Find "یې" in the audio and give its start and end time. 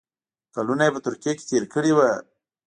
0.85-0.93